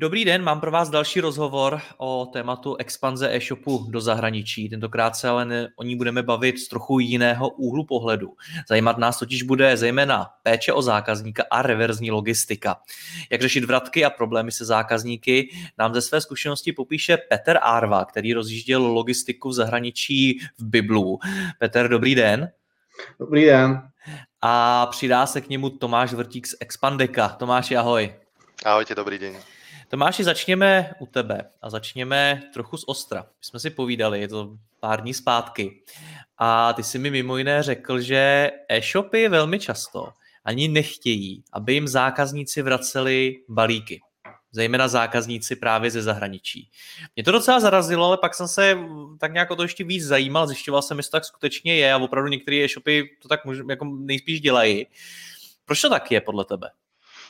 [0.00, 4.68] Dobrý den, mám pro vás další rozhovor o tématu expanze e-shopu do zahraničí.
[4.68, 8.32] Tentokrát se ale ne, o ní budeme bavit z trochu jiného úhlu pohledu.
[8.68, 12.76] Zajímat nás totiž bude zejména péče o zákazníka a reverzní logistika.
[13.30, 15.48] Jak řešit vratky a problémy se zákazníky
[15.78, 21.18] nám ze své zkušenosti popíše Petr Arva, který rozjížděl logistiku v zahraničí v Biblu.
[21.58, 22.50] Petr, dobrý den.
[23.20, 23.82] Dobrý den.
[24.42, 27.28] A přidá se k němu Tomáš Vrtík z Expandeka.
[27.28, 28.14] Tomáš, ahoj.
[28.64, 29.57] Ahojte, dobrý den.
[29.88, 33.22] Tomáši, začněme u tebe a začněme trochu z ostra.
[33.22, 35.82] My jsme si povídali, je to pár dní zpátky.
[36.38, 40.08] A ty si mi mimo jiné řekl, že e-shopy velmi často
[40.44, 44.00] ani nechtějí, aby jim zákazníci vraceli balíky.
[44.52, 46.70] Zejména zákazníci právě ze zahraničí.
[47.16, 48.78] Mě to docela zarazilo, ale pak jsem se
[49.20, 51.98] tak nějak o to ještě víc zajímal, zjišťoval jsem, jestli to tak skutečně je a
[51.98, 54.86] opravdu některé e-shopy to tak jako nejspíš dělají.
[55.64, 56.70] Proč to tak je podle tebe?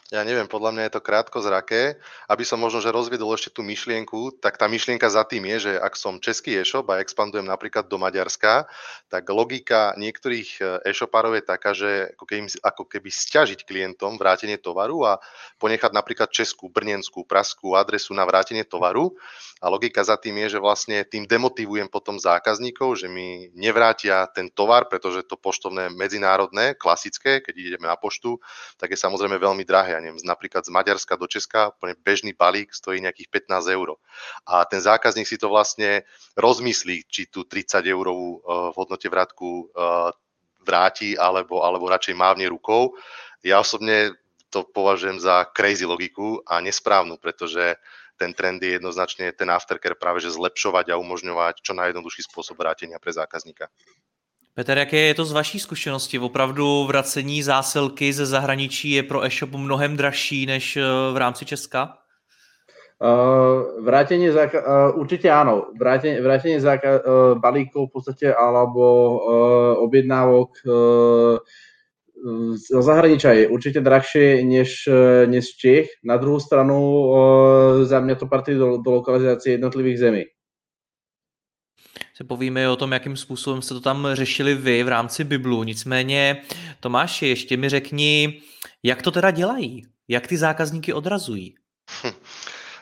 [0.08, 2.00] Ja neviem, podľa mňa je to krátko zraké.
[2.32, 5.72] Aby som možno, že rozviedol ešte tú myšlienku, tak tá myšlienka za tým je, že
[5.76, 8.64] ak som český e-shop a expandujem napríklad do Maďarska,
[9.12, 14.56] tak logika niektorých e, e-shopárov je taká, že ako keby, ako keby stiažiť klientom vrátenie
[14.56, 15.20] tovaru a
[15.60, 19.12] ponechať napríklad českú, brnenskú, praskú adresu na vrátenie tovaru.
[19.60, 24.46] A logika za tým je, že vlastne tým demotivujem potom zákazníkov, že mi nevrátia ten
[24.48, 28.38] tovar, pretože to poštovné medzinárodné, klasické, keď ideme na poštu,
[28.78, 33.02] tak je samozrejme veľmi drahé neviem, napríklad z Maďarska do Česka, úplne bežný balík stojí
[33.02, 33.98] nejakých 15 eur.
[34.48, 36.06] A ten zákazník si to vlastne
[36.38, 40.10] rozmyslí, či tú 30 eurovú uh, v hodnote vrátku uh,
[40.62, 42.92] vráti, alebo, alebo radšej mávne rukou.
[43.40, 47.76] Ja osobne to považujem za crazy logiku a nesprávnu, pretože
[48.18, 52.98] ten trend je jednoznačne ten aftercare práve že zlepšovať a umožňovať čo najjednoduchší spôsob vrátenia
[52.98, 53.70] pre zákazníka.
[54.58, 56.18] Petr, jaké je to z vaší zkušenosti?
[56.18, 60.82] Opravdu vracení zásilky ze zahraničí je pro e-shop mnohem dražší než eh,
[61.12, 61.94] v rámci Česka?
[62.98, 65.70] Uh, vrátenie záka- uh, určite áno.
[65.78, 71.38] Vrátenie, vrátenie záka- uh, balíkov v podstate alebo uh, objednávok uh,
[72.58, 74.88] zo zahraničia je určite drahšie než,
[75.30, 75.86] než Čech.
[76.02, 77.06] Na druhou stranu uh,
[77.86, 80.24] za mňa to patrí do, do lokalizácie jednotlivých zemí
[82.18, 85.62] se povíme o tom, jakým způsobem jste to tam řešili vy v rámci Biblu.
[85.62, 86.42] Nicméně,
[86.80, 88.42] Tomáši, ještě mi řekni,
[88.82, 89.86] jak to teda dělají?
[90.08, 91.54] Jak ty zákazníky odrazují?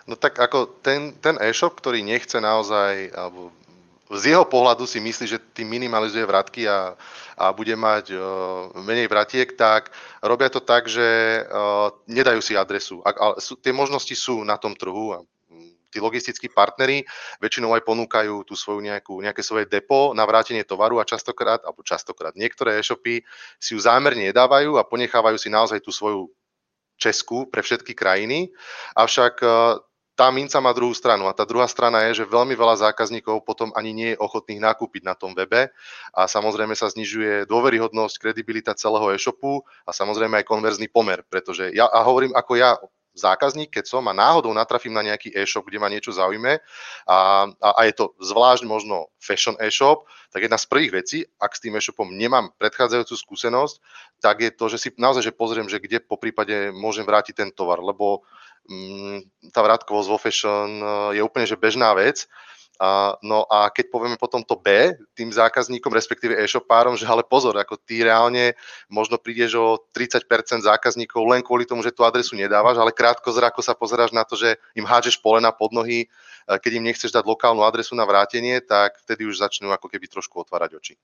[0.07, 3.51] No tak ako ten, ten e-shop, ktorý nechce naozaj, alebo
[4.07, 6.95] z jeho pohľadu si myslí, že tým minimalizuje vratky a,
[7.35, 8.23] a bude mať uh,
[8.87, 9.91] menej vratiek, tak
[10.23, 13.03] robia to tak, že uh, nedajú si adresu.
[13.03, 15.27] A, a, sú, tie možnosti sú na tom trhu a
[15.91, 17.07] tí logistickí partnery
[17.39, 21.87] väčšinou aj ponúkajú tú svoju nejakú, nejaké svoje depo na vrátenie tovaru a častokrát, alebo
[21.87, 23.23] častokrát niektoré e-shopy
[23.57, 26.29] si ju zámerne nedávajú a ponechávajú si naozaj tú svoju
[26.97, 28.49] Česku pre všetky krajiny.
[28.97, 29.49] Avšak e,
[30.17, 33.69] tá minca má druhú stranu a tá druhá strana je, že veľmi veľa zákazníkov potom
[33.77, 35.69] ani nie je ochotných nakúpiť na tom webe
[36.17, 41.85] a samozrejme sa znižuje dôveryhodnosť, kredibilita celého e-shopu a samozrejme aj konverzný pomer, pretože ja,
[41.85, 42.81] a hovorím ako ja
[43.17, 46.61] zákazník, keď som a náhodou natrafím na nejaký e-shop, kde ma niečo zaujme
[47.09, 47.19] a,
[47.49, 51.63] a, a je to zvlášť možno fashion e-shop, tak jedna z prvých vecí, ak s
[51.65, 53.75] tým e-shopom nemám predchádzajúcu skúsenosť,
[54.21, 57.51] tak je to, že si naozaj že pozriem, že kde po prípade môžem vrátiť ten
[57.51, 58.23] tovar, lebo
[58.69, 60.87] mm, tá vrátkovosť vo fashion e,
[61.19, 62.29] je úplne že bežná vec
[62.77, 67.57] a, no a keď povieme potom to B tým zákazníkom, respektíve e-shopárom, že ale pozor,
[67.57, 68.53] ako ty reálne
[68.93, 70.29] možno prídeš o 30%
[70.65, 74.37] zákazníkov len kvôli tomu, že tú adresu nedávaš, ale krátko zrako sa pozeráš na to,
[74.37, 76.09] že im hádžeš polena pod nohy,
[76.47, 80.37] keď im nechceš dať lokálnu adresu na vrátenie, tak vtedy už začnú ako keby trošku
[80.45, 80.95] otvárať oči.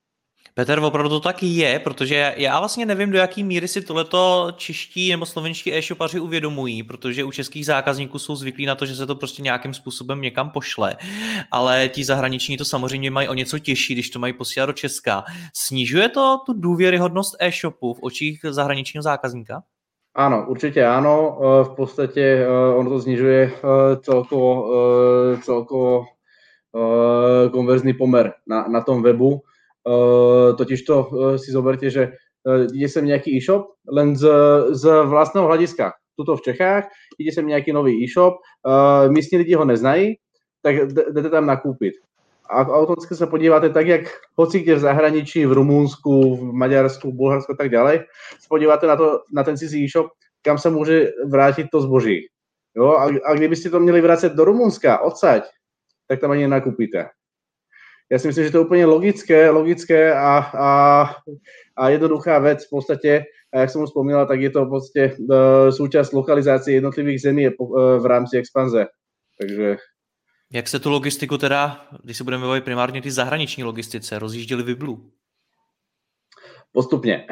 [0.55, 5.11] Petr, opravdu to taky je, protože já vlastně nevím, do jaký míry si tohleto čeští
[5.11, 9.15] nebo slovenští e-shopaři uvědomují, protože u českých zákazníků jsou zvyklí na to, že se to
[9.15, 10.95] prostě nějakým způsobem někam pošle,
[11.51, 15.23] ale ti zahraniční to samozřejmě mají o něco těžší, když to mají posílat do Česka.
[15.55, 19.63] Snižuje to tu důvěryhodnost e-shopu v očích zahraničního zákazníka?
[20.13, 21.41] Áno, určite áno.
[21.63, 22.45] V podstate
[22.77, 23.51] ono to znižuje
[24.05, 24.69] celkovo,
[25.41, 26.05] celkovo
[27.49, 29.41] konverzný pomer na, na tom webu.
[30.57, 30.95] Totiž to
[31.35, 32.15] si zoberte, že
[32.71, 34.27] ide sem nejaký e-shop len z,
[34.75, 35.95] z vlastného hľadiska.
[36.15, 38.39] Tuto v Čechách ide sem nejaký nový e-shop,
[39.09, 40.19] místní lidi ho neznají,
[40.63, 41.99] tak jdete tam nakúpiť.
[42.51, 44.03] A automaticky sa podívate tak, jak
[44.35, 47.71] hoci kde v zahraničí, v Rumúnsku, v Maďarsku, v Bulharsku a tak
[48.39, 50.11] sa podívate na, to, na ten cizí e-shop,
[50.43, 52.27] kam sa môže vrátiť to zboží.
[52.75, 52.99] Jo?
[52.99, 55.47] A, a kdyby ste to měli vrácať do Rumunska, odsaď,
[56.07, 57.15] tak tam ani nenakúpite.
[58.13, 60.71] Ja si myslím, že to je úplne logické, logické a, a,
[61.73, 63.11] a jednoduchá vec v podstate,
[63.49, 67.49] a jak som už spomínal, tak je to v podstate uh, súčasť lokalizácie jednotlivých zemí
[67.49, 68.85] uh, v rámci expanze.
[69.41, 69.81] Takže
[70.53, 75.11] jak se tu logistiku teda, když se budeme bavit primárně ty zahraniční logistice, rozjížděli Viblu?
[76.71, 77.25] Postupne.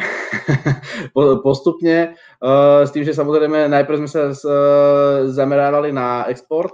[1.44, 2.14] Postupne,
[2.86, 4.34] s tým, že samozrejme najprv sme sa uh,
[5.30, 6.74] zamerávali na export,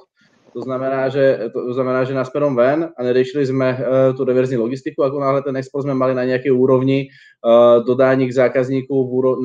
[0.57, 3.77] to znamená, že, to znamená, že nasmerom ven a neriešili sme uh,
[4.17, 7.13] tú reverzní logistiku, ako náhle ten export sme mali na nejakej úrovni
[7.45, 8.89] uh, dodání k zákazníku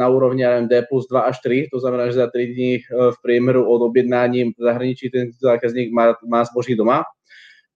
[0.00, 3.16] na úrovni D plus 2 až 3, to znamená, že za 3 dní uh, v
[3.20, 7.04] priemeru od objednání v zahraničí ten zákazník má, má zboží doma.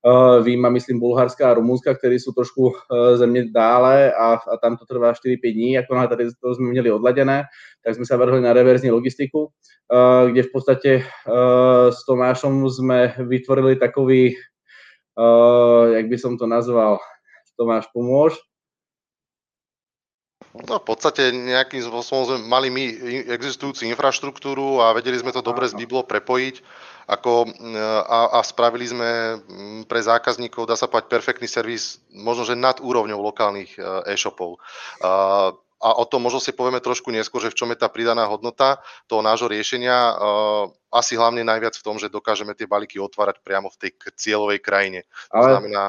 [0.04, 4.76] Uh, výjima, myslím, Bulharska a Rumunska, ktorí sú trošku uh, země dále a, a tam
[4.76, 7.44] to trvá 4-5 dní, ako náhle tady to sme měli odladené,
[7.82, 9.50] tak sme sa vrhli na reverzní logistiku
[9.86, 16.50] Eh, kde v podstate eh, s Tomášom sme vytvorili takový, eh, jak by som to
[16.50, 16.98] nazval,
[17.54, 18.34] Tomáš, pomôž?
[20.56, 22.84] No v podstate nejakým spôsobom sme mali my
[23.30, 26.60] existujúcu infraštruktúru a vedeli sme to dobre z Biblo prepojiť
[27.06, 27.46] ako,
[28.02, 32.82] a, a spravili sme mm, pre zákazníkov, dá sa povedať, perfektný servis, možno že nad
[32.82, 33.78] úrovňou lokálnych
[34.10, 34.58] e-shopov
[35.76, 38.80] a o tom možno si povieme trošku neskôr, že v čom je tá pridaná hodnota
[39.04, 40.16] toho nášho riešenia.
[40.88, 45.04] Asi hlavne najviac v tom, že dokážeme tie balíky otvárať priamo v tej cieľovej krajine.
[45.30, 45.48] To Ale...
[45.52, 45.84] znamená,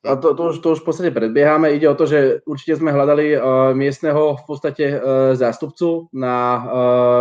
[0.00, 1.76] a to, to, už, to už v podstate predbiehame.
[1.76, 5.00] Ide o to, že určite sme hľadali uh, miestneho v podstate uh,
[5.36, 6.62] zástupcu na uh,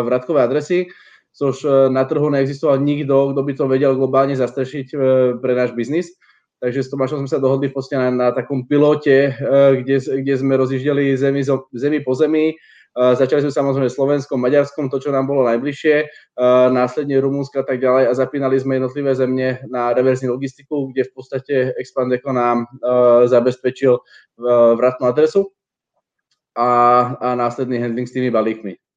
[0.07, 0.87] vratkové adresy,
[1.33, 5.01] což uh, na trhu neexistoval nikto, kto by to vedel globálne zastrešiť uh,
[5.39, 6.11] pre náš biznis.
[6.59, 10.33] Takže s Tomášom sme sa dohodli v podstate na, na takom pilote, eh, kde, kde
[10.35, 11.39] sme rozjíždeli zemi,
[11.71, 12.59] zemi po zemi.
[12.99, 16.09] Začali sme samozrejme Slovenskom, Maďarskom, to, čo nám bolo najbližšie,
[16.73, 21.11] následne Rumunska a tak ďalej a zapínali sme jednotlivé zemne na reverznú logistiku, kde v
[21.13, 22.65] podstate Expandeco nám
[23.29, 24.03] zabezpečil
[24.75, 25.53] vratnú adresu
[26.57, 26.67] a,
[27.21, 28.88] a následný handling s tými balíkmi.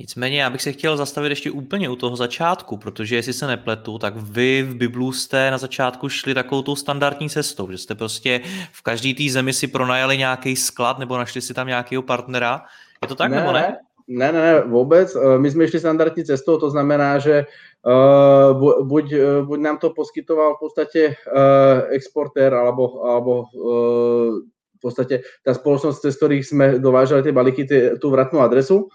[0.00, 3.98] Nicméně já bych se chtěl zastavit ještě úplně u toho začátku, protože jestli se nepletu,
[3.98, 8.40] tak vy v Biblu jste na začátku šli takovou tou standardní cestou, že jste prostě
[8.72, 12.62] v každý té zemi si pronajali nějaký sklad nebo našli si tam nějakého partnera.
[13.02, 13.76] Je to tak, ne, nebo ne?
[14.08, 15.16] Ne, ne, ne, vůbec.
[15.16, 17.44] Eh, my jsme šli standardní cestou, to znamená, že
[17.86, 24.40] uh, buď, uh, buď nám to poskytoval v podstatě uh, exportér, alebo, alebo uh,
[24.76, 27.68] v podstate tá spoločnosť, cez ktorých sme dovážali tie balíky,
[28.00, 28.88] tú vratnú adresu,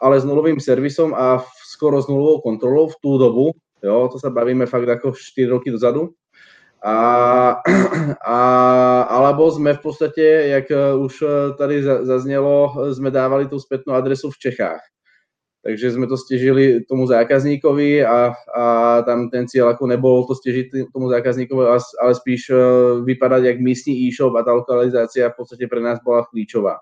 [0.00, 3.46] ale s nulovým servisom a skoro s nulovou kontrolou v tú dobu,
[3.84, 6.16] jo, to sa bavíme fakt ako 4 roky dozadu,
[6.80, 6.96] a,
[8.24, 8.38] a,
[9.12, 10.66] alebo sme v podstate, jak
[10.96, 11.24] už
[11.58, 14.80] tady zaznělo, sme dávali tú spätnú adresu v Čechách.
[15.60, 18.64] Takže sme to stežili tomu zákazníkovi a, a
[19.04, 22.56] tam ten cieľ ako nebol to stežiť tomu zákazníkovi, ale spíš e,
[23.04, 26.80] vypadať jak místní e-shop a tá lokalizácia v podstate pre nás bola kľíčová.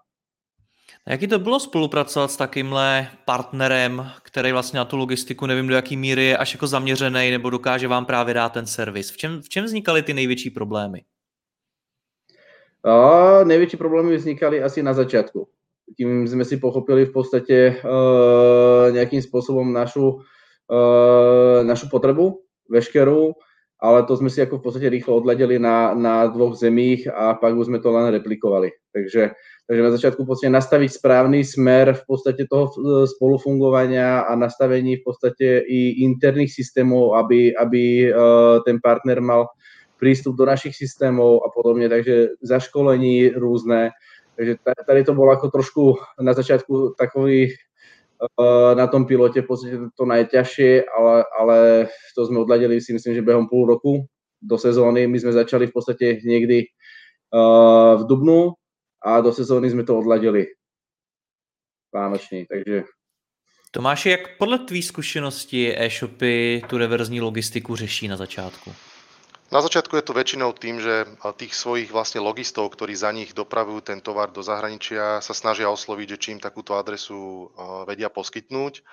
[1.10, 5.96] Jaký to bylo spolupracovat s takýmhle partnerem, který vlastně na tu logistiku nevím do jaký
[5.96, 9.10] míry je až jako zaměřený nebo dokáže vám právě dát ten servis?
[9.10, 11.02] V čem, v čem vznikaly ty největší problémy?
[12.84, 15.48] A největší problémy vznikali asi na začátku.
[15.96, 20.20] Tím jsme si pochopili v podstatě uh, nějakým způsobem našu, uh,
[21.62, 23.32] našu potrebu veškerou,
[23.78, 27.54] ale to sme si ako v podstate rýchlo odladili na, na dvoch zemích a pak
[27.54, 28.74] už sme to len replikovali.
[28.92, 29.30] Takže
[29.68, 35.04] Takže na začiatku podstate nastaviť správny smer v podstate toho e, spolufungovania a nastavení v
[35.04, 38.10] podstate i interných systémov, aby, aby e,
[38.64, 39.52] ten partner mal
[40.00, 43.92] prístup do našich systémov a podobne, takže zaškolení rôzne.
[44.40, 44.56] Takže
[44.88, 45.84] tady to bolo ako trošku
[46.16, 47.54] na začiatku takový e,
[48.72, 51.56] na tom pilote v podstate to najťažšie, ale, ale
[52.16, 54.08] to sme odladili si myslím, že behom pol roku
[54.40, 55.04] do sezóny.
[55.04, 56.72] My sme začali v podstate niekdy
[57.28, 58.56] v Dubnu
[59.05, 60.47] a do sezóny jsme to odladili
[61.95, 62.85] vánoční, takže...
[63.71, 68.75] Tomáši, jak podle tvý zkušenosti e-shopy tu reverzní logistiku řeší na začátku?
[69.49, 71.09] Na začiatku je to väčšinou tým, že
[71.40, 76.07] tých svojich vlastne logistov, ktorí za nich dopravujú ten tovar do zahraničia, sa snažia osloviť,
[76.12, 77.49] že či im takúto adresu
[77.88, 78.85] vedia poskytnúť.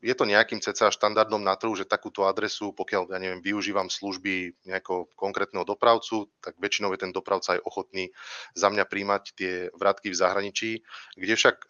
[0.00, 4.56] Je to nejakým cca štandardom na trhu, že takúto adresu, pokiaľ ja neviem, využívam služby
[4.64, 8.08] nejakého konkrétneho dopravcu, tak väčšinou je ten dopravca aj ochotný
[8.56, 10.70] za mňa príjmať tie vratky v zahraničí,
[11.12, 11.68] kde však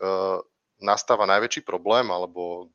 [0.82, 2.68] nastáva najväčší problém, alebo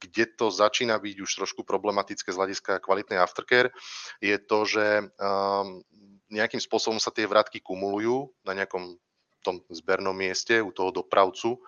[0.00, 3.70] kde to začína byť už trošku problematické z hľadiska kvalitnej aftercare,
[4.18, 4.86] je to, že
[5.20, 5.84] um,
[6.32, 8.96] nejakým spôsobom sa tie vratky kumulujú na nejakom
[9.42, 11.58] tom zbernom mieste u toho dopravcu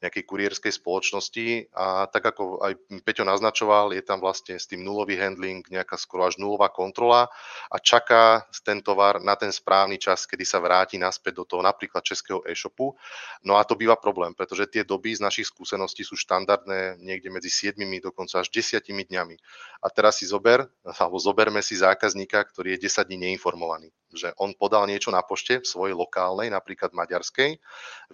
[0.00, 2.72] nejakej kurierskej spoločnosti a tak ako aj
[3.02, 7.26] Peťo naznačoval, je tam vlastne s tým nulový handling nejaká skoro až nulová kontrola
[7.68, 12.00] a čaká ten tovar na ten správny čas, kedy sa vráti naspäť do toho napríklad
[12.00, 12.94] českého e-shopu.
[13.42, 17.50] No a to býva problém, pretože tie doby z našich skúseností sú štandardné niekde medzi
[17.50, 19.36] 7 dokonca až 10 dňami.
[19.82, 24.54] A teraz si zober, alebo zoberme si zákazníka, ktorý je 10 dní neinformovaný že on
[24.54, 27.58] podal niečo na pošte svojej lokálnej, napríklad maďarskej,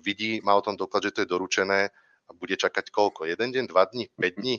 [0.00, 1.92] vidí, má o tom doklad, že to je doručené
[2.26, 3.28] a bude čakať koľko?
[3.28, 4.56] Jeden deň, dva dní, 5 dní?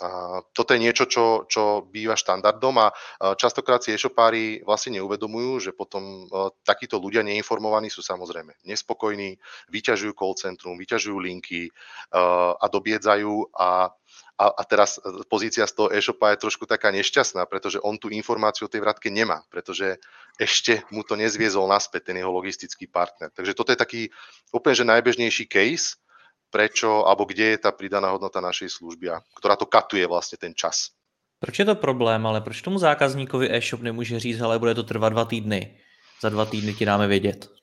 [0.00, 2.88] A toto je niečo, čo, čo býva štandardom a
[3.36, 6.24] častokrát si e-shopári vlastne neuvedomujú, že potom
[6.64, 9.36] takíto ľudia neinformovaní sú samozrejme nespokojní,
[9.68, 11.68] vyťažujú call centrum, vyťažujú linky
[12.16, 13.92] a dobiedzajú a
[14.40, 18.08] a, a teraz e, pozícia z toho e-shopa je trošku taká nešťastná, pretože on tú
[18.08, 20.00] informáciu o tej vratke nemá, pretože
[20.40, 23.28] ešte mu to nezviezol naspäť ten jeho logistický partner.
[23.36, 24.02] Takže toto je taký
[24.48, 26.00] úplne že najbežnejší case,
[26.48, 30.56] prečo, alebo kde je tá pridaná hodnota našej služby, a ktorá to katuje vlastne ten
[30.56, 30.96] čas.
[31.38, 35.12] Proč je to problém, ale proč tomu zákazníkovi e-shop nemůže říct, ale bude to trvat
[35.12, 35.76] dva týdny.
[36.20, 37.59] Za dva týdny ti dáme vědět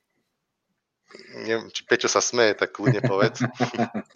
[1.33, 3.39] neviem, či Peťo sa smeje, tak kľudne povedz.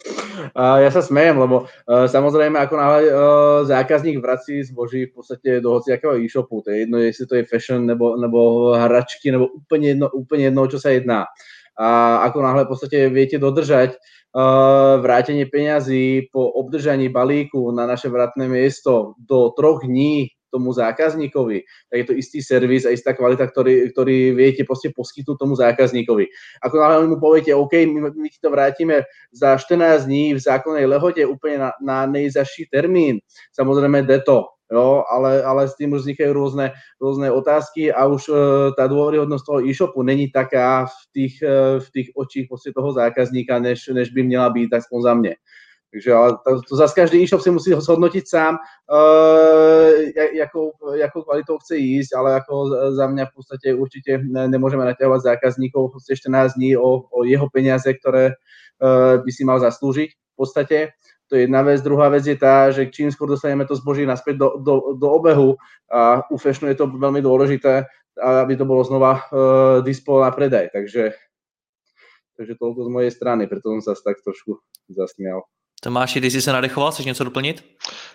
[0.84, 3.12] ja sa smejem, lebo uh, samozrejme, ako náhle uh,
[3.64, 7.86] zákazník vrací zboží v podstate do hociakého e-shopu, to je jedno, jestli to je fashion,
[7.86, 11.24] nebo, nebo hračky, nebo úplne jedno, úplne jedno, čo sa jedná.
[11.72, 18.12] A ako náhle v podstate viete dodržať uh, vrátenie peňazí po obdržaní balíku na naše
[18.12, 23.48] vratné miesto do troch dní tomu zákazníkovi, tak je to istý servis a istá kvalita,
[23.48, 26.28] ktorý, ktorý viete proste poskytnúť tomu zákazníkovi.
[26.60, 30.84] Ako náhle mu poviete, OK, my, my ti to vrátime za 14 dní v zákonnej
[30.84, 33.24] lehote úplne na, na nejzaší termín,
[33.56, 38.36] samozrejme deto, jo, ale, ale s tým už vznikajú rôzne, rôzne otázky a už uh,
[38.72, 43.92] tá dôveryhodnosť toho e-shopu není taká v tých, uh, v tých očích toho zákazníka, než,
[43.92, 45.32] než by měla byť, aspoň za mne.
[45.92, 49.92] Takže ale to, to zase každý e-shop si musí zhodnotiť sám, uh,
[50.32, 52.52] jakou, jakou kvalitou chce ísť, ale ako
[52.96, 58.32] za mňa v podstate určite nemôžeme naťahovať zákazníkov 14 dní o, o jeho peniaze, ktoré
[58.32, 60.78] uh, by si mal zaslúžiť v podstate.
[61.28, 61.84] To je jedna vec.
[61.84, 65.60] Druhá vec je tá, že čím skôr dostaneme to zboží naspäť do, do, do obehu
[65.92, 67.84] a u fashionu je to veľmi dôležité,
[68.16, 70.72] aby to bolo znova uh, dispo na predaj.
[70.72, 71.12] Takže,
[72.40, 74.56] takže toľko z mojej strany, preto som sa tak trošku
[74.88, 75.44] zasmial.
[75.82, 77.56] Tomáši, ty si sa nadechoval, chceš niečo doplniť?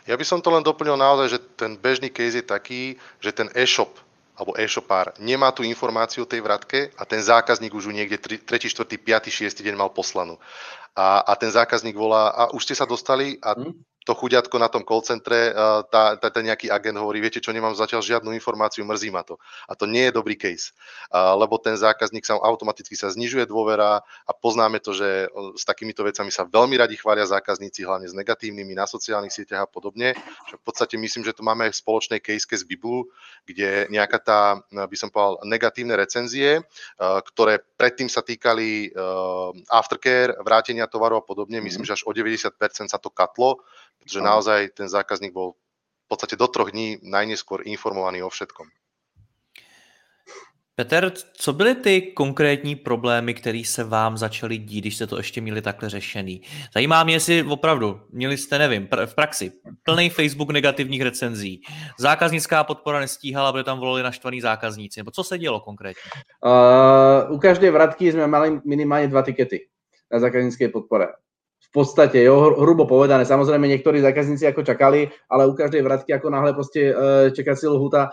[0.07, 3.51] Ja by som to len doplnil naozaj, že ten bežný case je taký, že ten
[3.51, 3.91] e-shop
[4.39, 8.47] alebo e-shopár nemá tú informáciu o tej vratke a ten zákazník už ju niekde 3.,
[8.47, 9.65] 4., 5., 6.
[9.65, 10.39] deň mal poslanú.
[10.95, 13.75] A, a ten zákazník volá, a už ste sa dostali a hm?
[14.07, 15.51] To chuďatko na tom call centre,
[15.91, 19.35] tá, tá, ten nejaký agent hovorí, viete čo, nemám zatiaľ žiadnu informáciu, mrzí ma to.
[19.67, 20.71] A to nie je dobrý case,
[21.11, 25.27] lebo ten zákazník sa automaticky sa znižuje dôvera a poznáme to, že
[25.59, 29.69] s takýmito vecami sa veľmi radi chvália zákazníci, hlavne s negatívnymi na sociálnych sieťach a
[29.69, 30.15] podobne.
[30.47, 33.11] Že v podstate myslím, že tu máme aj spoločné case z Biblu,
[33.43, 36.63] kde nejaká tá, by som povedal, negatívne recenzie,
[36.95, 38.95] ktoré predtým sa týkali
[39.67, 41.89] aftercare, vrátenia tovaru a podobne, myslím, mhm.
[41.91, 43.59] že až o 90% sa to katlo,
[43.99, 45.53] pretože naozaj ten zákazník bol
[46.05, 48.67] v podstate do troch dní najneskôr informovaný o všetkom.
[50.79, 55.41] Peter, co byly ty konkrétní problémy, které se vám začaly dít, když jste to ještě
[55.41, 56.41] měli takhle řešený?
[56.73, 59.51] Zajímá mě, jestli opravdu měli jste, nevím, v praxi
[59.83, 61.61] plný Facebook negativních recenzí,
[61.99, 66.11] zákaznická podpora nestíhala, protože tam volali naštvaní zákazníci, nebo co se dělo konkrétně?
[66.45, 69.67] Uh, u každé vratky jsme mali minimálně dva tikety
[70.11, 71.07] na zákaznické podpore
[71.67, 73.27] v podstate, jo, hrubo povedané.
[73.27, 76.93] Samozrejme, niektorí zákazníci ako čakali, ale u každej vratky, ako náhle proste e,
[77.35, 78.09] čekací lhuta e,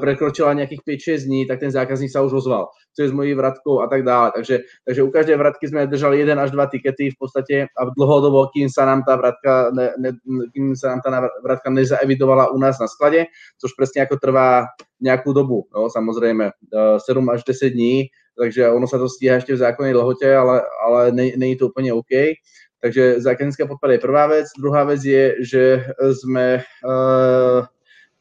[0.00, 0.80] prekročila nejakých
[1.20, 2.72] 5-6 dní, tak ten zákazník sa už ozval.
[2.96, 4.32] Co je s mojí vratkou a tak dále.
[4.32, 8.48] Takže, takže u každej vratky sme držali jeden až dva tikety v podstate a dlhodobo,
[8.48, 10.10] kým sa nám tá vratka, ne, ne,
[10.56, 11.08] kým sa nám tá
[11.44, 13.28] vratka nezaevidovala u nás na sklade,
[13.60, 14.72] což presne ako trvá
[15.04, 19.54] nejakú dobu, jo, samozrejme, 7 e, až 10 dní, takže ono sa to stíha ešte
[19.54, 22.38] v zákonnej lehote, ale, ale není to úplne OK.
[22.84, 24.46] Takže zákaznícká podpora je prvá vec.
[24.60, 25.88] Druhá vec je, že
[26.20, 27.64] sme uh,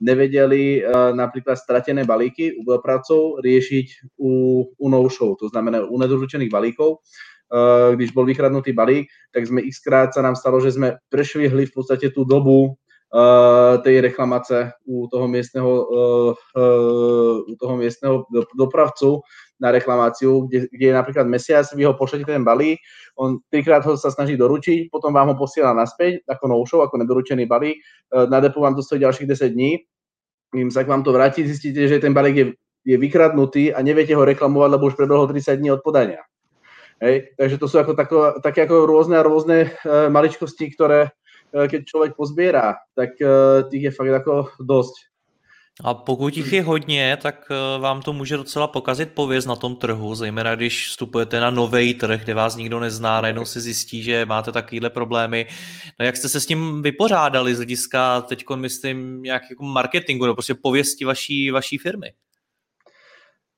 [0.03, 0.83] nevedeli
[1.15, 4.31] napríklad stratené balíky u dopravcov riešiť u,
[4.75, 6.99] u no-show, to znamená u nedoručených balíkov.
[7.95, 11.75] Když bol vykradnutý balík, tak sme x krát sa nám stalo, že sme prešvihli v
[11.75, 12.75] podstate tú dobu
[13.83, 15.69] tej reklamace u toho miestneho,
[17.45, 18.25] u toho miestneho
[18.57, 19.21] dopravcu
[19.61, 22.81] na reklamáciu, kde, kde je napríklad mesiac, vy ho pošlete ten balík,
[23.13, 27.45] on trikrát ho sa snaží doručiť, potom vám ho posiela naspäť ako no-show, ako nedoručený
[27.45, 27.77] balík,
[28.09, 29.71] na depu vám to stojí ďalších 10 dní,
[30.49, 32.47] kým sa k vám to vráti, zistíte, že ten balík je,
[32.81, 36.25] je vykradnutý a neviete ho reklamovať, lebo už prebehlo 30 dní od podania.
[36.97, 37.33] Hej?
[37.37, 41.13] Takže to sú ako tako, také ako rôzne a rôzne uh, maličkosti, ktoré
[41.53, 45.13] keď človek pozbiera, tak uh, tých je fakt ako dosť.
[45.83, 50.15] A pokud jich je hodně, tak vám to může docela pokazit pověst na tom trhu,
[50.15, 54.51] zejména když vstupujete na nový trh, kde vás nikdo nezná, najednou si zjistí, že máte
[54.51, 55.47] takovéhle problémy.
[55.99, 60.35] No jak jste se s tím vypořádali z hlediska teď myslím nějak jako marketingu, nebo
[60.35, 62.13] prostě pověsti vaší, vaší firmy?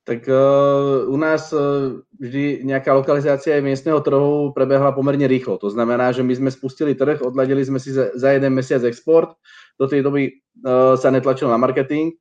[0.06, 5.58] Tak uh, u nás uh, vždy nejaká lokalizácia miestneho trhu prebehla pomerne rýchlo.
[5.58, 9.34] To znamená, že my sme spustili trh, odladili sme si za, za jeden mesiac export,
[9.82, 10.30] do tej doby
[10.62, 12.14] uh, sa netlačil na marketing,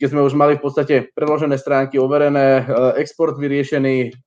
[0.00, 2.64] keď sme už mali v podstate preložené stránky, overené,
[2.96, 4.24] export vyriešený,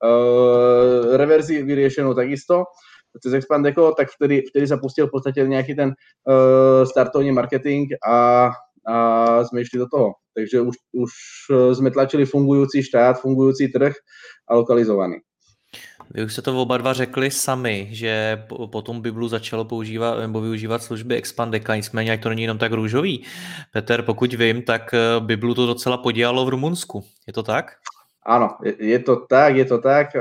[1.15, 2.69] reverzi vyriešenú takisto
[3.17, 5.95] cez Expandeco, tak vtedy, vtedy sa pustil v podstate nejaký ten
[6.85, 8.51] startovný marketing a
[8.87, 8.95] a
[9.47, 10.19] sme išli do toho.
[10.33, 11.11] Takže už, už
[11.49, 13.93] e, sme tlačili fungujúci štát, fungujúci trh
[14.49, 15.21] a lokalizovaný.
[16.11, 20.83] Vy už jste to oba dva řekli sami, že potom Biblu začalo používat nebo využívat
[20.83, 23.23] služby Expandeka, nicméně jak to není jenom tak růžový.
[23.73, 27.03] Petr, pokud vím, tak e, Biblu to docela podělalo v Rumunsku.
[27.27, 27.71] Je to tak?
[28.25, 30.15] Áno, je to tak, je to tak.
[30.15, 30.19] E,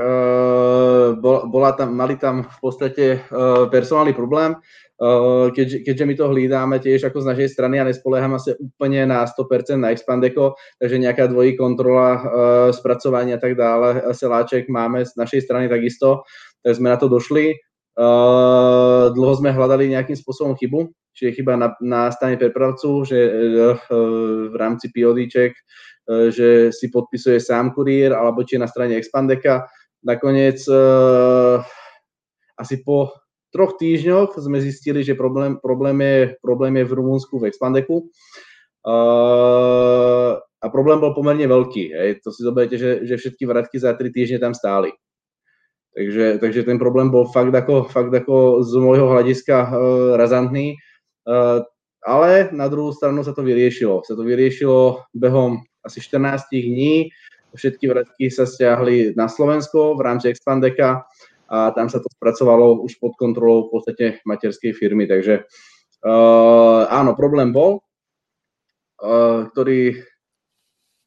[1.47, 3.23] bola tam, mali tam v podstate
[3.71, 4.55] personálny problém.
[5.03, 9.03] Eh, keďže, keďže my to hlídáme tiež ako z našej strany a nespoliehame sa úplne
[9.03, 12.21] na 100% na Expandeco, takže nejaká dvojí kontrola, uh,
[12.71, 16.23] spracovania a tak dále, seláček máme z našej strany takisto,
[16.63, 17.51] tak sme na to došli.
[17.99, 23.75] Uh, dlho sme hľadali nejakým spôsobom chybu, čiže chyba na, na strane prepravcu, že uh,
[24.49, 29.67] v rámci PODček, uh, že si podpisuje sám kuriér, alebo či je na strane Expandeka.
[30.03, 30.59] Nakoniec
[32.59, 33.22] asi po
[33.53, 38.09] troch týždňoch sme zistili, že problém, problém, je, problém je v Rumunsku v Expandeku.
[38.83, 41.83] Uh, a problém bol pomerne veľký.
[41.93, 42.09] Hej.
[42.25, 44.91] To si zoberiete, že, že všetky vratky za tri týždne tam stáli.
[45.93, 49.69] Takže, takže ten problém bol fakt ako, fakt ako z môjho hľadiska uh,
[50.17, 50.75] razantný.
[51.23, 51.61] Uh,
[52.03, 54.03] ale na druhú stranu sa to vyriešilo.
[54.03, 57.13] Sa to vyriešilo behom asi 14 dní.
[57.53, 61.05] Všetky vratky sa stiahli na Slovensko v rámci Expandeka
[61.49, 65.07] a tam sa to spracovalo už pod kontrolou v podstate materskej firmy.
[65.09, 65.43] Takže
[66.05, 67.83] uh, áno, problém bol,
[68.99, 70.03] uh, ktorý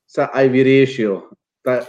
[0.06, 1.12] sa aj vyriešil.
[1.66, 1.82] Ta,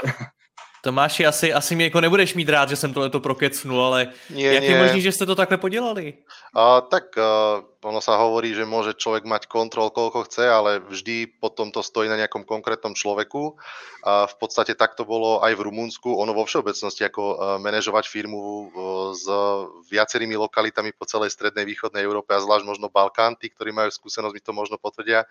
[0.87, 4.63] Tomáši, asi, asi mi jako nebudeš mít rád, že jsem tohleto prokecnul, ale nie, jak
[4.63, 4.71] nie.
[4.71, 6.23] je možný, že jste to takhle podělali?
[6.55, 11.43] A, tak uh, ono sa hovorí, že môže človek mať kontrol koľko chce, ale vždy
[11.43, 13.59] potom to stojí na nejakom konkrétnom človeku.
[14.07, 16.07] A v podstate tak to bolo aj v Rumunsku.
[16.07, 18.71] Ono vo všeobecnosti ako manažovať firmu
[19.11, 19.27] s
[19.87, 24.35] viacerými lokalitami po celej strednej východnej Európe a zvlášť možno Balkán, tí, ktorí majú skúsenosť,
[24.35, 25.23] mi to možno potvrdia,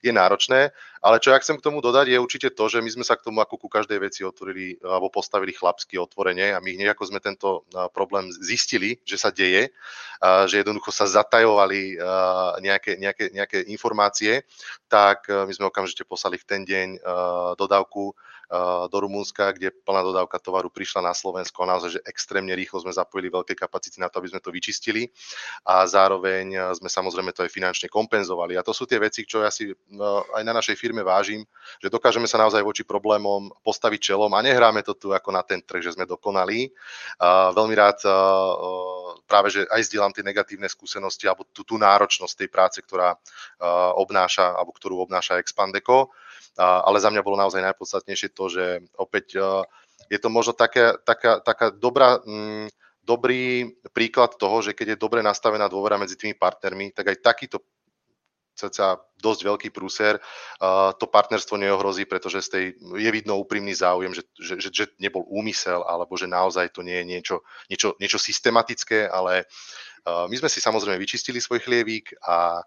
[0.00, 0.70] je náročné.
[1.04, 3.26] Ale čo ja chcem k tomu dodať, je určite to, že my sme sa k
[3.26, 7.20] tomu ako ku každej veci otvorili alebo postavili chlapsky otvorene a my hneď ako sme
[7.20, 9.74] tento problém zistili, že sa deje,
[10.22, 12.00] že jednoducho sa zatajovali
[12.64, 14.46] nejaké, nejaké, nejaké informácie,
[14.88, 16.88] tak my sme okamžite poslali v ten deň
[17.60, 18.16] dodávku
[18.86, 22.94] do Rumunska, kde plná dodávka tovaru prišla na Slovensko a naozaj, že extrémne rýchlo sme
[22.94, 25.10] zapojili veľké kapacity na to, aby sme to vyčistili
[25.66, 28.54] a zároveň sme samozrejme to aj finančne kompenzovali.
[28.54, 29.74] A to sú tie veci, čo ja si
[30.34, 31.42] aj na našej firme vážim,
[31.82, 35.58] že dokážeme sa naozaj voči problémom postaviť čelom a nehráme to tu ako na ten
[35.58, 36.70] trh, že sme dokonalí.
[37.54, 38.06] Veľmi rád
[39.26, 43.18] práve, že aj zdieľam tie negatívne skúsenosti alebo tú, tú náročnosť tej práce, ktorá
[43.98, 46.14] obnáša, alebo ktorú obnáša Expandeco
[46.58, 48.64] ale za mňa bolo naozaj najpodstatnejšie to, že
[48.94, 49.38] opäť
[50.10, 52.70] je to možno taká, taká, taká dobrá, mm,
[53.04, 57.58] dobrý príklad toho, že keď je dobre nastavená dôvera medzi tými partnermi, tak aj takýto
[58.54, 64.14] cca dosť veľký prúser, uh, to partnerstvo neohrozí, pretože z tej, je vidno úprimný záujem,
[64.14, 67.36] že, že, že, že nebol úmysel, alebo že naozaj to nie je niečo,
[67.66, 69.42] niečo, niečo systematické, ale
[70.06, 72.62] uh, my sme si samozrejme vyčistili svoj chlievík a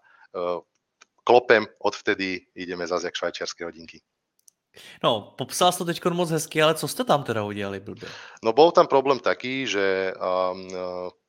[1.28, 4.00] klopem, odvtedy ideme zase jak švajčiarske hodinky.
[5.02, 8.08] No, popsal to teď moc hezky, ale co jste tam teda udělali blbě?
[8.44, 10.70] No bol tam problém taký, že um,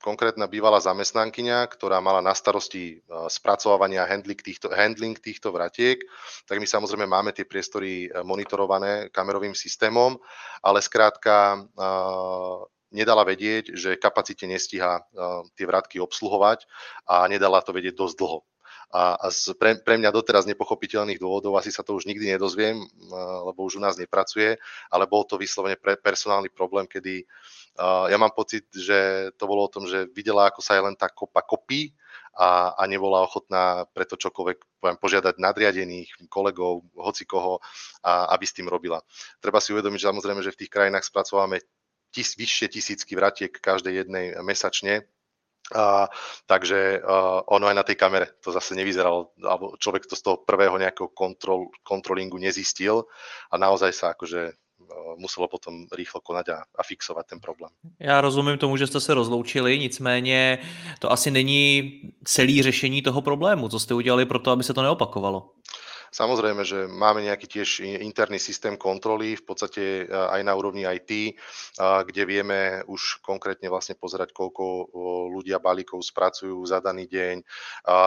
[0.03, 5.97] konkrétna bývalá zamestnankyňa, ktorá mala na starosti uh, spracovávanie a handling týchto, handling týchto vratiek,
[6.45, 10.21] tak my samozrejme máme tie priestory monitorované kamerovým systémom,
[10.61, 16.69] ale skrátka uh, nedala vedieť, že kapacite nestíha uh, tie vratky obsluhovať
[17.09, 18.45] a nedala to vedieť dosť dlho
[18.89, 22.81] a, a z, pre, pre mňa doteraz nepochopiteľných dôvodov, asi sa to už nikdy nedozviem,
[23.45, 24.57] lebo už u nás nepracuje,
[24.89, 27.21] ale bol to vyslovene pre personálny problém, kedy
[27.77, 30.95] uh, ja mám pocit, že to bolo o tom, že videla, ako sa aj len
[30.97, 31.93] tá kopa kopí
[32.33, 37.61] a, a nebola ochotná preto čokoľvek poviem, požiadať nadriadených kolegov, hoci koho,
[38.01, 39.05] a, aby s tým robila.
[39.37, 41.61] Treba si uvedomiť, že samozrejme, že v tých krajinách spracováme
[42.09, 45.05] tis, vyššie tisícky vratiek každej jednej mesačne,
[45.75, 46.07] a,
[46.45, 50.37] takže uh, ono aj na tej kamere to zase nevyzeralo, alebo človek to z toho
[50.41, 53.05] prvého nejakého kontrol, kontrolingu nezistil
[53.51, 54.53] a naozaj sa akože
[55.17, 57.69] muselo potom rýchlo konať a, a fixovat ten problém.
[57.99, 60.59] Já rozumím tomu, že jste se rozloučili, nicméně
[60.99, 63.69] to asi není celý řešení toho problému.
[63.69, 65.51] Co jste udělali pro to, aby se to neopakovalo?
[66.09, 71.37] Samozrejme, že máme nejaký tiež interný systém kontroly, v podstate e, aj na úrovni IT,
[71.79, 74.91] kde vieme už konkrétne vlastne pozerať, koľko
[75.31, 77.35] ľudia balíkov spracujú za daný deň.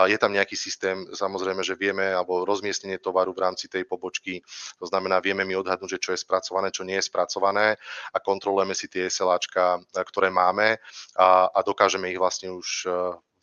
[0.09, 4.43] Je tam nejaký systém, samozrejme, že vieme, alebo rozmiestnenie tovaru v rámci tej pobočky,
[4.77, 7.77] to znamená, vieme mi odhadnúť, že čo je spracované, čo nie je spracované
[8.13, 10.77] a kontrolujeme si tie SLAčka, ktoré máme
[11.17, 12.89] a, a dokážeme ich vlastne už e,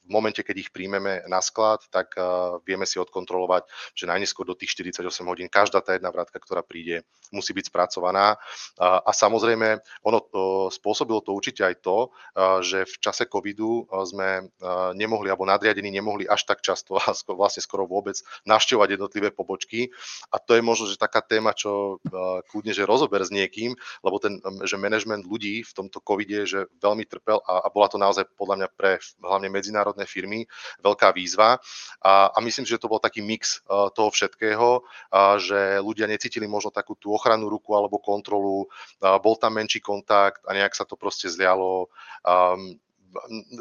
[0.04, 4.56] v momente, keď ich príjmeme na sklad, tak uh, vieme si odkontrolovať, že najneskôr do
[4.56, 8.34] tých 48 hodín každá tá jedna vrátka, ktorá príde, musí byť spracovaná.
[8.80, 14.50] A samozrejme, ono to, spôsobilo to určite aj to, uh, že v čase covidu sme
[14.96, 19.92] nemohli, alebo nadriadení nemohli až tak často a vlastne skoro vôbec navštevovať jednotlivé pobočky.
[20.34, 22.02] A to je možno, že taká téma, čo
[22.50, 27.06] kľudne, že rozober s niekým, lebo ten, že management ľudí v tomto covide, že veľmi
[27.06, 30.46] trpel a, a bola to naozaj podľa mňa pre hlavne medzinárodné medzinárodné firmy,
[30.82, 31.58] veľká výzva.
[32.00, 36.46] A, a myslím, že to bol taký mix uh, toho všetkého, uh, že ľudia necítili
[36.46, 38.70] možno takú tú ochrannú ruku alebo kontrolu,
[39.02, 41.90] uh, bol tam menší kontakt a nejak sa to proste zlialo.
[42.22, 42.78] Um,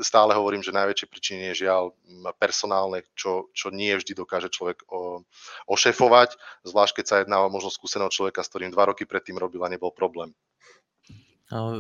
[0.06, 1.98] stále hovorím, že najväčšie príčiny je žiaľ
[2.38, 5.26] personálne, čo, čo nie vždy dokáže človek o,
[5.66, 6.38] ošefovať,
[6.70, 9.74] zvlášť keď sa jedná o možno skúseného človeka, s ktorým dva roky predtým robil a
[9.74, 10.38] nebol problém.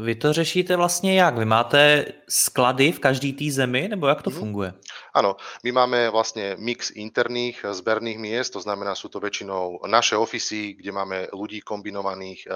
[0.03, 1.38] Vy to řešíte vlastně jak?
[1.38, 4.39] Vy máte sklady v každý té zemi, nebo jak to mm-hmm.
[4.39, 4.73] funguje?
[5.13, 10.73] Áno, my máme vlastne mix interných zberných miest, to znamená, sú to väčšinou naše ofisy,
[10.73, 12.49] kde máme ľudí kombinovaných,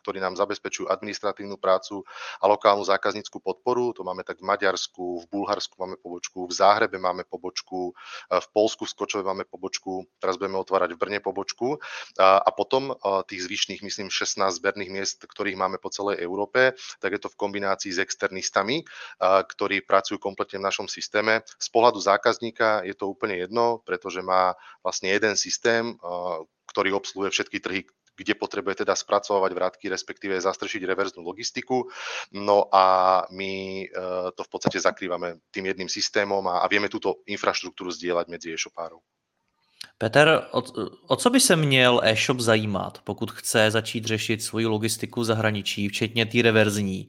[0.00, 2.02] ktorí nám zabezpečujú administratívnu prácu
[2.40, 3.92] a lokálnu zákazníckú podporu.
[3.94, 7.92] To máme tak v Maďarsku, v Bulharsku máme pobočku, v Záhrebe máme pobočku,
[8.32, 11.76] v Polsku v Skočove máme pobočku, teraz budeme otvárať v Brne pobočku.
[12.16, 12.96] A potom
[13.28, 17.38] tých zvyšných, myslím, 16 zberných miest, ktorých máme po celej Európe, tak je to v
[17.38, 18.82] kombinácii s externistami,
[19.20, 21.44] ktorí pracujú kompletne v našom systéme.
[21.60, 25.96] Z pohľadu zákazníka je to úplne jedno, pretože má vlastne jeden systém,
[26.70, 27.82] ktorý obsluhuje všetky trhy,
[28.20, 31.88] kde potrebuje teda spracovať vrátky, respektíve zastršiť reverznú logistiku.
[32.36, 33.86] No a my e,
[34.36, 39.00] to v podstate zakrývame tým jedným systémom a, a vieme túto infraštruktúru zdieľať medzi e-shopárov.
[39.98, 40.62] Peter, o,
[41.08, 45.88] o co by se měl e-shop zajímat, pokud chce začít řešit svoji logistiku v zahraničí,
[45.88, 47.08] včetně té reverzní,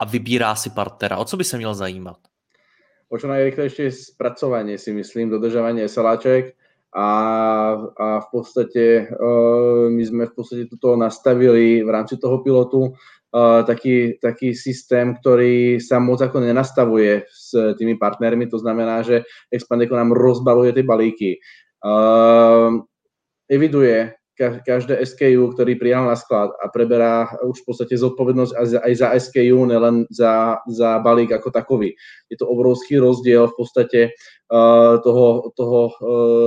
[0.00, 1.16] a vybírá si partnera?
[1.16, 2.16] O co by se měl zajímat?
[3.10, 6.54] O čo najrychlejšie spracovanie si myslím, dodržovanie SLAček,
[6.90, 7.10] a,
[7.94, 9.06] a v podstate
[9.94, 12.98] my sme v podstate toto nastavili v rámci toho pilotu
[13.66, 19.22] taký, taký systém, ktorý sa moc ako nenastavuje s tými partnermi, to znamená, že
[19.54, 21.30] Expandeco nám rozbaluje tie balíky.
[23.46, 29.08] Eviduje každé SKU, ktorý prijal na sklad a preberá už v podstate zodpovednosť aj za
[29.20, 31.92] SKU, nelen za, za balík ako takový.
[32.32, 34.00] Je to obrovský rozdiel v podstate
[34.48, 35.94] uh, toho, toho uh,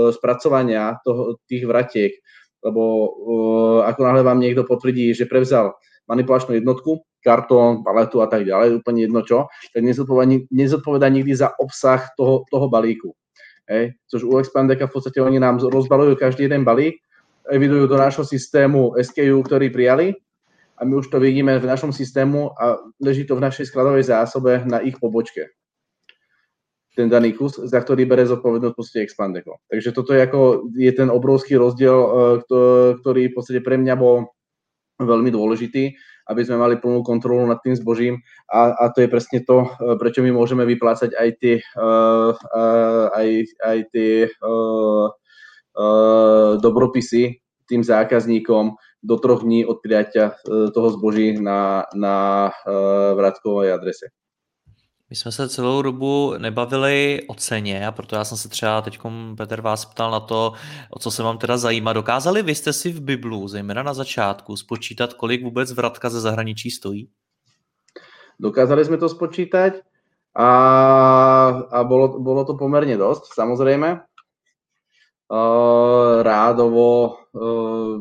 [0.09, 2.17] spracovania toho, tých vratiek,
[2.65, 5.77] lebo uh, ako náhle vám niekto potvrdí, že prevzal
[6.09, 11.55] manipulačnú jednotku, kartón, paletu a tak ďalej, úplne jedno čo, tak nezodpovedá, nezodpovedá nikdy za
[11.55, 13.15] obsah toho, toho balíku.
[13.63, 13.95] Hej.
[14.11, 16.99] Což u Expandeka v podstate oni nám rozbalujú každý jeden balík
[17.51, 20.15] evidujú do nášho systému SKU, ktorý prijali
[20.77, 24.65] a my už to vidíme v našom systému a leží to v našej skladovej zásobe
[24.65, 25.53] na ich pobočke.
[26.93, 29.57] Ten daný kus, za ktorý bere zodpovednosť podstate Expandeco.
[29.65, 32.09] Takže toto je, ako, je ten obrovský rozdiel, e,
[33.01, 34.29] ktorý v podstate pre mňa bol
[35.01, 35.97] veľmi dôležitý,
[36.29, 39.97] aby sme mali plnú kontrolu nad tým zbožím a, a to je presne to, e,
[39.97, 43.29] prečo my môžeme vyplácať aj tie, uh, uh, aj,
[43.65, 43.77] aj
[46.61, 48.71] dobropisy tým zákazníkom
[49.03, 50.31] do troch dní od prijatia
[50.73, 52.51] toho zboží na, na
[53.15, 54.05] vrátkovej adrese.
[55.09, 58.99] My jsme se celou dobu nebavili o ceně a proto já jsem se třeba teď,
[59.37, 60.53] Petr, vás ptal na to,
[60.89, 61.93] o co se vám teda zajímá.
[61.93, 66.71] Dokázali vy jste si v Biblu, zejména na začátku, spočítat, kolik vůbec vratka ze zahraničí
[66.71, 67.09] stojí?
[68.39, 69.73] Dokázali jsme to spočítať
[70.35, 70.49] a,
[71.71, 74.01] a bolo, bolo to pomerne dosť, samozrejme.
[75.33, 77.97] Uh, rádovo, uh,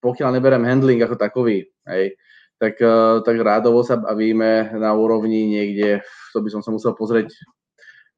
[0.00, 2.16] pokiaľ neberem handling ako takový, hej,
[2.56, 6.00] tak, uh, tak rádovo sa bavíme na úrovni niekde,
[6.32, 7.28] to by som sa musel pozrieť,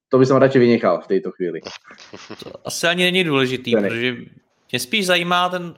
[0.06, 1.66] to by som radšej vynechal v tejto chvíli.
[2.46, 4.16] To asi ani není důležitý, protože
[4.70, 5.74] mě spíš zajímá ten,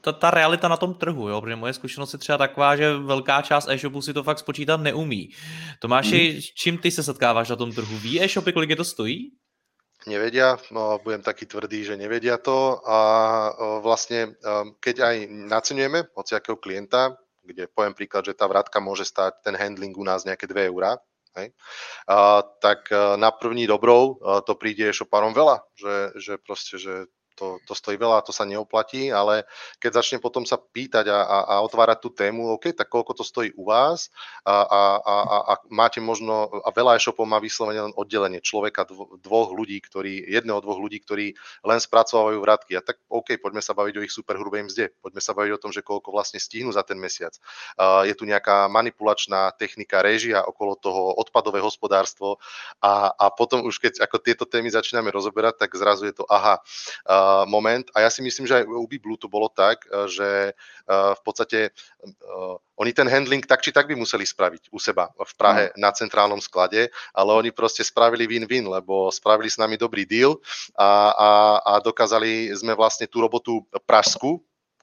[0.00, 1.40] ta, ta realita na tom trhu, jo?
[1.40, 5.28] protože moje zkušenost je třeba taková, že velká část e-shopů si to fakt spočítat neumí.
[5.78, 6.40] Tomáši, mm.
[6.54, 7.98] čím ty se setkáváš na tom trhu?
[7.98, 9.30] Ví e-shopy, kolik je to stojí?
[10.08, 12.80] Nevedia, no, budem taký tvrdý, že nevedia to.
[12.88, 12.98] A
[13.84, 14.32] vlastne
[14.80, 19.92] keď aj naceňujeme hociakého klienta, kde poviem príklad, že tá vrátka môže stať ten handling
[19.92, 20.96] u nás nejaké 2 eurá,
[21.36, 21.52] hej,
[22.08, 22.88] a, tak
[23.20, 24.16] na první dobrou
[24.48, 27.04] to príde e-shopárom veľa, že, že proste, že
[27.40, 29.48] to, to stojí veľa, to sa neoplatí, ale
[29.80, 33.24] keď začne potom sa pýtať a, a, a otvárať tú tému, OK, tak koľko to
[33.24, 34.12] stojí u vás
[34.44, 38.84] a, a, a, a máte možno, a veľa e-shopov má vyslovene len oddelenie človeka,
[39.24, 41.32] dvoch ľudí, ktorí, jedného, dvoch ľudí, ktorí
[41.64, 42.76] len spracovajú vratky.
[42.76, 45.62] A tak OK, poďme sa baviť o ich super hrubej mzde, poďme sa baviť o
[45.62, 47.32] tom, že koľko vlastne stihnú za ten mesiac.
[47.78, 52.42] Uh, je tu nejaká manipulačná technika, režia okolo toho, odpadové hospodárstvo
[52.82, 56.58] a, a potom už keď ako tieto témy začíname rozoberať, tak zrazu je to aha,
[57.06, 57.84] uh, moment.
[57.94, 60.52] A ja si myslím, že aj u Biblu to bolo tak, e, že e,
[60.90, 61.74] v podstate
[62.80, 65.76] oni ten handling tak či tak by museli spraviť u seba v Prahe mm.
[65.76, 70.40] na centrálnom sklade, ale oni proste spravili win-win, lebo spravili s nami dobrý deal
[70.80, 74.40] a, a, a dokázali sme vlastne tú robotu pražskú,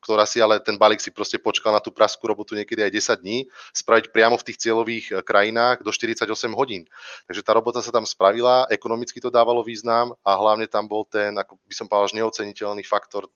[0.07, 3.27] ktorá si ale ten balík si proste počkal na tú praskú robotu niekedy aj 10
[3.27, 3.37] dní,
[3.75, 6.23] spraviť priamo v tých cieľových eh, krajinách do 48
[6.55, 6.87] hodín.
[7.27, 11.35] Takže tá robota sa tam spravila, ekonomicky to dávalo význam a hlavne tam bol ten,
[11.35, 13.27] ako by som povedal, neoceniteľný faktor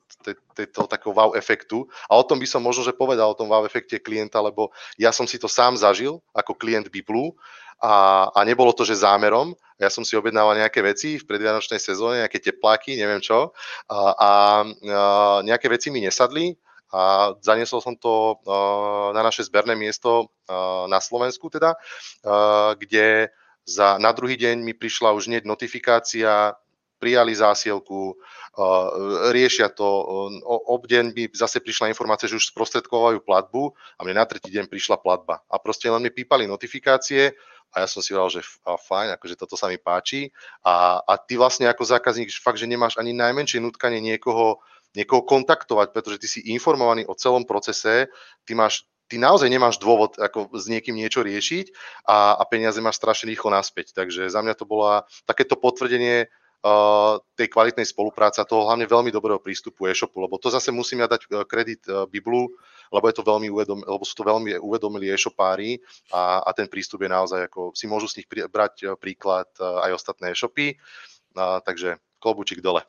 [0.71, 1.83] toho takého wow efektu.
[2.07, 5.11] A o tom by som možno, že povedal o tom wow efekte klienta, lebo ja
[5.11, 7.35] som si to sám zažil ako klient Biblu
[7.81, 9.57] a, a nebolo to, že zámerom.
[9.81, 13.51] Ja som si objednával nejaké veci v predvianočnej sezóne, nejaké tepláky, neviem čo,
[13.89, 14.31] a, a,
[15.41, 16.53] nejaké veci mi nesadli
[16.91, 18.43] a zaniesol som to
[19.15, 20.27] na naše zberné miesto
[20.91, 21.79] na Slovensku teda,
[22.75, 23.31] kde
[23.63, 26.51] za, na druhý deň mi prišla už hneď notifikácia,
[27.01, 28.13] prijali zásielku,
[29.33, 29.89] riešia to.
[30.45, 35.01] Obdeň by zase prišla informácia, že už sprostredkovajú platbu a mne na tretí deň prišla
[35.01, 35.41] platba.
[35.49, 37.33] A proste len mi pípali notifikácie,
[37.71, 40.27] a ja som si povedal, že a fajn, akože toto sa mi páči
[40.59, 44.59] a, a ty vlastne ako zákazník fakt, že nemáš ani najmenšie nutkanie niekoho,
[44.91, 48.11] niekoho kontaktovať, pretože ty si informovaný o celom procese,
[48.43, 51.75] ty máš ty naozaj nemáš dôvod ako s niekým niečo riešiť
[52.07, 53.91] a, a peniaze máš strašne rýchlo naspäť.
[53.91, 56.31] Takže za mňa to bola takéto potvrdenie
[57.33, 61.09] tej kvalitnej spolupráce a toho hlavne veľmi dobrého prístupu e-shopu, lebo to zase musím ja
[61.09, 62.53] dať uh, kredit uh, Biblu,
[62.93, 65.81] lebo, je to veľmi uvedom, lebo sú to veľmi uvedomili e-shopári
[66.13, 69.95] a, a ten prístup je naozaj, ako si môžu z nich pri, brať príklad aj
[69.95, 70.75] ostatné e-shopy,
[71.39, 72.83] a, takže klobučík dole.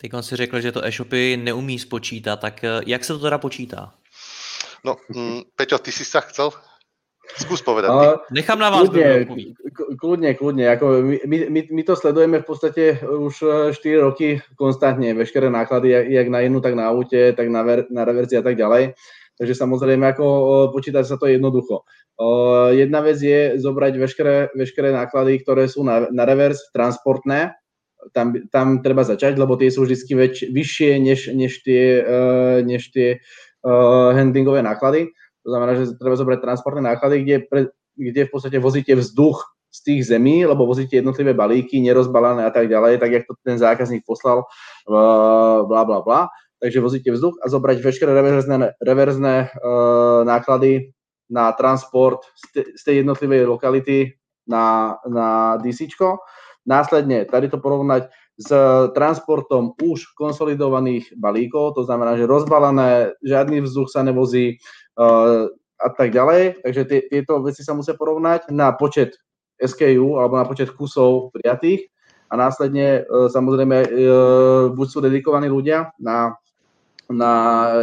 [0.00, 3.92] Teď on si řekl, že to e-shopy neumí spočítat, tak jak se to teda počítá?
[4.84, 6.56] No, mm, Peťo, ty si sa chcel
[7.38, 7.90] Skús povedať.
[7.92, 8.88] Uh, Nechám na vás.
[8.88, 9.28] Kľudne,
[10.00, 10.64] kľudne, kľudne.
[10.74, 13.34] Ako my, my, my to sledujeme v podstate už
[13.70, 15.14] 4 e, roky konstantne.
[15.14, 18.42] Veškeré náklady, jak, jak na jednu, tak na aute, tak na, ver, na reverzi a
[18.42, 18.98] tak ďalej.
[19.40, 20.24] Takže samozrejme, ako
[20.74, 21.88] počítať sa to jednoducho.
[22.20, 27.56] Uh, jedna vec je zobrať veškeré, veškeré náklady, ktoré sú na, na revers transportné.
[28.12, 32.92] Tam, tam treba začať, lebo tie sú vždy väč, vyššie než, než tie, uh, než
[32.92, 33.24] tie
[33.64, 35.08] uh, handlingové náklady
[35.44, 37.60] to znamená, že treba zobrať transportné náklady, kde, pre,
[37.96, 42.66] kde v podstate vozíte vzduch z tých zemí, lebo vozíte jednotlivé balíky, nerozbalané a tak
[42.66, 44.42] ďalej, tak jak to ten zákazník poslal,
[45.64, 46.28] bla bla bla.
[46.60, 50.92] Takže vozíte vzduch a zobrať veškeré reverzné, reverzné uh, náklady
[51.32, 54.12] na transport z, te, z tej jednotlivej lokality
[54.44, 55.88] na, na DC.
[56.66, 58.48] Následne tady to porovnať s
[58.96, 64.56] transportom už konsolidovaných balíkov, to znamená, že rozbalené, žiadny vzduch sa nevozí,
[65.80, 66.60] a tak ďalej.
[66.60, 69.16] Takže tie, tieto veci sa musia porovnať na počet
[69.60, 71.88] SKU alebo na počet kusov prijatých
[72.30, 73.88] a následne e, samozrejme e,
[74.72, 76.36] buď sú dedikovaní ľudia na,
[77.10, 77.32] na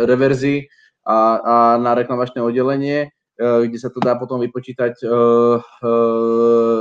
[0.07, 0.71] reverzi
[1.03, 3.07] a, a na reklamačné oddelenie, e,
[3.67, 5.03] kde sa to dá potom vypočítať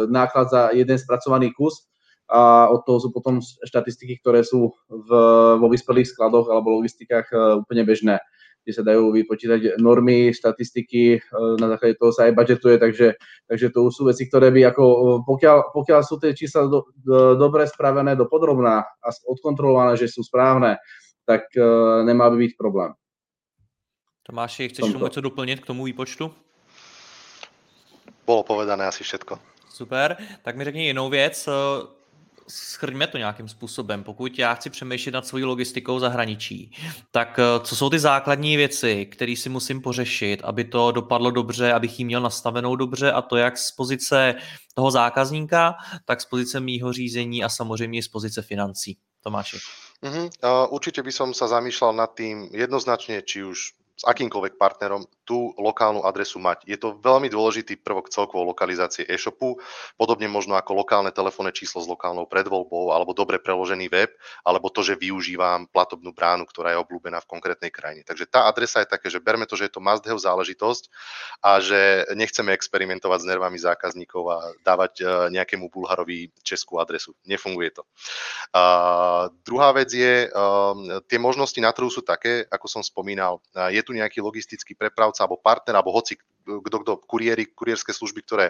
[0.09, 1.91] náklad za jeden spracovaný kus
[2.27, 5.11] a od toho sú potom štatistiky, ktoré sú v,
[5.63, 7.31] vo vyspelých skladoch alebo logistikách
[7.63, 8.19] úplne bežné
[8.67, 11.23] kde sa dajú vypočítať normy, štatistiky,
[11.63, 13.15] na základe toho sa aj budžetuje, takže,
[13.47, 14.85] takže to sú veci, ktoré by ako,
[15.23, 20.27] pokiaľ, pokiaľ sú tie čísla do, do, dobre spravené do podrobná a odkontrolované, že sú
[20.27, 20.83] správne,
[21.23, 22.91] tak uh, nemá by byť problém.
[24.27, 26.35] Tomáši, chceš tomu něco doplnit k tomu výpočtu?
[28.27, 29.39] Bolo povedané asi všetko.
[29.71, 31.49] Super, tak mi řekni jinou věc.
[32.49, 34.05] Schrňme to nějakým způsobem.
[34.05, 36.73] Pokud já chci přemýšlet nad svojí logistikou zahraničí,
[37.11, 41.99] tak co jsou ty základní věci, které si musím pořešit, aby to dopadlo dobře, abych
[41.99, 44.35] ji měl nastavenou dobře a to jak z pozice
[44.75, 48.99] toho zákazníka, tak z pozice mýho řízení a samozřejmě z pozice financí.
[49.23, 49.57] Tomáši.
[50.03, 50.31] Uh-huh.
[50.45, 55.57] Uh, určite by som sa zamýšľal nad tým jednoznačne, či už s akýmkoľvek partnerom tú
[55.57, 56.69] lokálnu adresu mať.
[56.69, 59.57] Je to veľmi dôležitý prvok celkovo lokalizácie e-shopu,
[59.97, 64.13] podobne možno ako lokálne telefónne číslo s lokálnou predvoľbou, alebo dobre preložený web,
[64.45, 68.05] alebo to, že využívam platobnú bránu, ktorá je obľúbená v konkrétnej krajine.
[68.05, 70.93] Takže tá adresa je také, že berme to, že je to must have záležitosť
[71.41, 77.17] a že nechceme experimentovať s nervami zákazníkov a dávať e, nejakému Bulharovi českú adresu.
[77.25, 77.83] Nefunguje to.
[78.53, 78.63] A
[79.43, 83.41] druhá vec je, um, tie možnosti na trhu sú také, ako som spomínal,
[83.73, 88.47] je tu nejaký logistický prepravca alebo partner, alebo hoci kto, kto kuriéry, kurierské služby, ktoré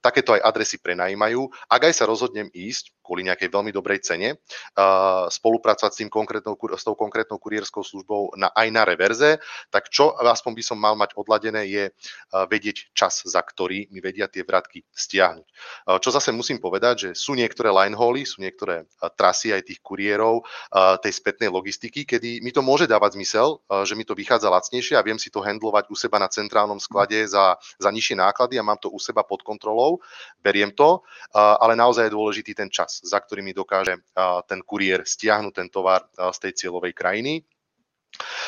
[0.00, 1.44] takéto aj adresy prenajímajú.
[1.68, 6.56] Ak aj sa rozhodnem ísť kvôli nejakej veľmi dobrej cene, uh, spolupracovať s, tým konkrétnou,
[6.56, 9.36] s tou konkrétnou kurierskou službou na, aj na reverze,
[9.68, 14.00] tak čo aspoň by som mal mať odladené je uh, vedieť čas, za ktorý mi
[14.00, 15.46] vedia tie vratky stiahnuť.
[15.84, 19.84] Uh, čo zase musím povedať, že sú niektoré linehauly, sú niektoré uh, trasy aj tých
[19.84, 24.16] kuriérov uh, tej spätnej logistiky, kedy mi to môže dávať zmysel, uh, že mi to
[24.16, 28.16] vychádza lacnejšie a viem si to handlovať u seba na centrálnom sklade za, za nižšie
[28.18, 29.98] náklady a mám to u seba pod kontrolou,
[30.38, 34.00] beriem to, uh, ale naozaj je dôležitý ten čas za ktorý mi dokáže
[34.46, 37.44] ten kuriér stiahnuť ten tovar z tej cieľovej krajiny.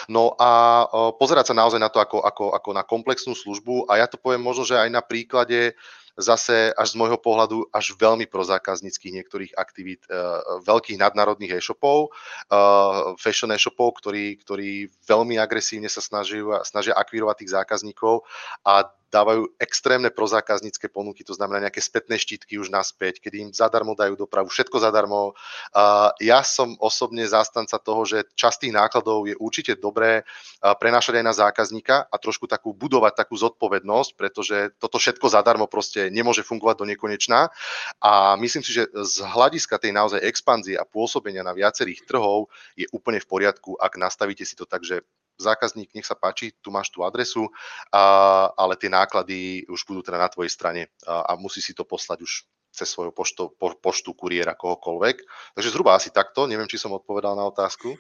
[0.07, 0.85] No a
[1.18, 4.38] pozerať sa naozaj na to ako, ako, ako na komplexnú službu a ja to poviem
[4.38, 5.75] možno, že aj na príklade
[6.16, 12.11] zase až z môjho pohľadu až veľmi prozákazníckých niektorých aktivít uh, veľkých nadnárodných e-shopov,
[12.50, 18.24] uh, fashion e-shopov, ktorí, ktorí veľmi agresívne sa snažia, snažia akvírovať tých zákazníkov
[18.64, 23.96] a dávajú extrémne prozákaznícke ponuky, to znamená nejaké spätné štítky už naspäť, kedy im zadarmo
[23.96, 25.33] dajú dopravu, všetko zadarmo.
[26.20, 30.29] Ja som osobne zástanca toho, že časť tých nákladov je určite dobré
[30.61, 36.12] prenášať aj na zákazníka a trošku takú budovať takú zodpovednosť, pretože toto všetko zadarmo proste
[36.12, 37.48] nemôže fungovať do nekonečná.
[38.05, 42.85] A myslím si, že z hľadiska tej naozaj expanzie a pôsobenia na viacerých trhov je
[42.92, 45.00] úplne v poriadku, ak nastavíte si to tak, že
[45.38, 47.49] zákazník, nech sa páči, tu máš tú adresu,
[47.92, 51.85] a, ale tie náklady už budú teda na tvojej strane a, a musí si to
[51.85, 52.33] poslať už
[52.77, 55.16] cez svoju poštu, po, poštu kuriéra kohokoľvek.
[55.57, 57.96] Takže zhruba asi takto, neviem, či som odpovedal na otázku.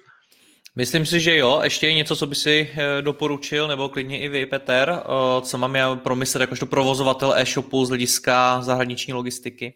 [0.76, 1.60] Myslím si, že jo.
[1.64, 5.02] Ještě něco, co by si eh, doporučil, nebo klidně i vy, Peter,
[5.42, 9.74] co mám já promyslet jakožto provozovatel e-shopu z hlediska zahraniční logistiky?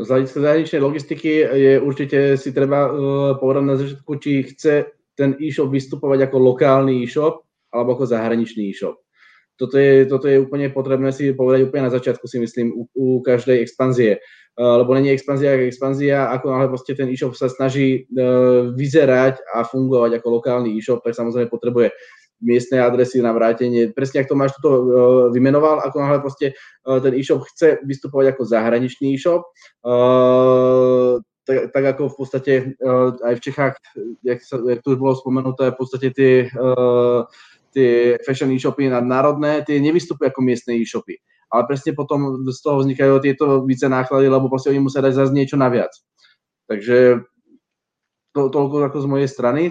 [0.00, 4.84] Z hľadiska zahraničnej logistiky je určite si treba uh, povedať na začiatku, či chce
[5.20, 8.96] ten e-shop vystupovať ako lokálny e-shop alebo ako zahraničný e-shop.
[9.60, 13.20] Toto je, toto je úplne potrebné si povedať úplne na začiatku, si myslím, u, u
[13.20, 14.16] každej expanzie.
[14.56, 19.44] Uh, lebo není expanzia ako expanzia, ako náhle proste ten e-shop sa snaží uh, vyzerať
[19.52, 21.92] a fungovať ako lokálny e-shop, tak samozrejme potrebuje
[22.40, 23.92] miestne adresy na vrátenie.
[23.92, 24.80] Presne ako to máš toto uh,
[25.28, 29.44] vymenoval, ako náhle proste ten e-shop chce vystupovať ako zahraničný e-shop,
[31.46, 33.74] tak, tak ako v podstate uh, aj v Čechách,
[34.24, 37.24] jak, sa, jak to už bolo spomenuté, v podstate tie, uh,
[37.72, 41.18] tie fashion e-shopy národné, tie nevystupujú ako miestne e-shopy.
[41.50, 45.34] Ale presne potom z toho vznikajú tieto více náklady, lebo proste oni musia dať zase
[45.34, 45.90] niečo naviac.
[46.70, 47.26] Takže
[48.30, 49.62] to, toľko ako z mojej strany.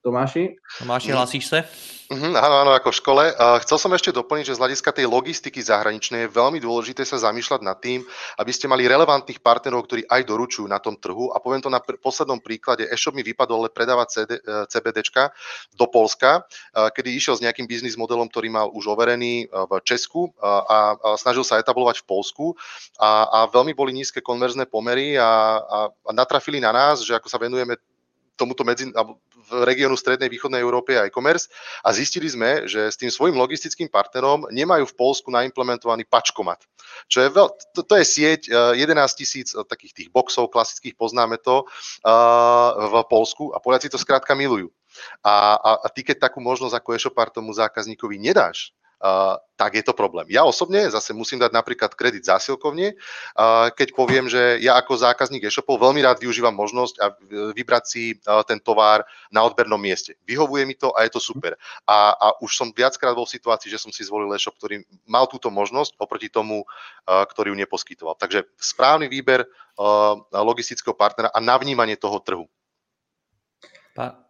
[0.00, 0.56] Tomáši?
[0.80, 1.60] Tomáši, hlasíš sa?
[2.06, 3.24] Uh-huh, áno, áno, ako v škole.
[3.34, 7.18] Uh, chcel som ešte doplniť, že z hľadiska tej logistiky zahraničnej je veľmi dôležité sa
[7.18, 8.06] zamýšľať nad tým,
[8.38, 11.34] aby ste mali relevantných partnerov, ktorí aj doručujú na tom trhu.
[11.34, 12.86] A poviem to na pr- poslednom príklade.
[12.86, 15.34] E-shop mi vypadol ale predávať CD, uh, e, CBDčka
[15.74, 19.82] do Polska, uh, kedy išiel s nejakým biznis modelom, ktorý mal už overený uh, v
[19.82, 22.54] Česku uh, a, a snažil sa etablovať v Polsku.
[23.02, 27.26] A, a veľmi boli nízke konverzné pomery a, a, a natrafili na nás, že ako
[27.26, 27.74] sa venujeme
[28.36, 28.92] tomuto medzi,
[29.46, 31.48] v regiónu Strednej východnej Európy a e-commerce
[31.82, 36.62] a zistili sme, že s tým svojim logistickým partnerom nemajú v Polsku naimplementovaný pačkomat.
[37.06, 40.94] Čo je veľ, to, to je sieť 11 eh, tisíc eh, takých tých boxov klasických,
[40.98, 44.70] poznáme to uh, v Polsku a Poliaci to skrátka milujú.
[45.20, 49.84] A, a, a ty keď takú možnosť ako e-shopár tomu zákazníkovi nedáš, uh, tak je
[49.84, 50.28] to problém.
[50.28, 55.48] Ja osobne zase musím dať napríklad kredit zásilkovne, uh, keď poviem, že ja ako zákazník
[55.48, 57.06] e-shopov veľmi rád využívam možnosť a
[57.56, 60.16] vybrať si uh, ten tovar na odbernom mieste.
[60.28, 61.56] Vyhovuje mi to a je to super.
[61.88, 65.24] A, a už som viackrát bol v situácii, že som si zvolil e-shop, ktorý mal
[65.24, 66.66] túto možnosť oproti tomu,
[67.06, 68.18] ktorý ju neposkytoval.
[68.18, 69.46] Takže správny výber
[70.32, 72.46] logistického partnera a navnímanie toho trhu.
[73.96, 74.25] Pa,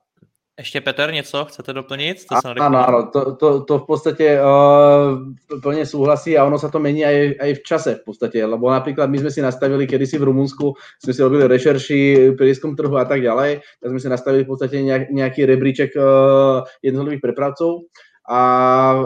[0.56, 2.24] Ešte Peter, něco chcete doplnit?
[2.32, 5.20] To áno, áno, to, to, to v podstate uh,
[5.60, 9.12] plne súhlasí a ono sa to mení aj, aj v čase v podstate, lebo napríklad
[9.12, 13.20] my sme si nastavili kedysi v Rumunsku, sme si robili rešerši, prieskum trhu a tak
[13.20, 14.80] ďalej, tak sme si nastavili v podstate
[15.12, 17.92] nejaký rebríček uh, jednotlivých prepravcov
[18.26, 18.42] a,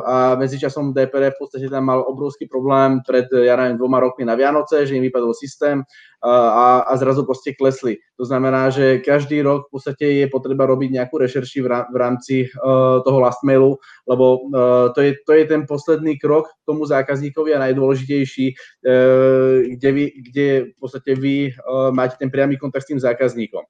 [0.00, 4.32] a medzičasom DPR v podstate tam mal obrovský problém pred, ja neviem, dvoma rokmi na
[4.32, 5.84] Vianoce, že im vypadol systém
[6.24, 8.00] a, a zrazu proste klesli.
[8.16, 13.04] To znamená, že každý rok v podstate je potreba robiť nejakú rešerši v rámci uh,
[13.04, 13.76] toho last mailu,
[14.08, 19.68] lebo uh, to, je, to je ten posledný krok k tomu zákazníkovi a najdôležitejší, uh,
[19.76, 23.64] kde, vy, kde v podstate vy uh, máte ten priamy kontakt s tým zákazníkom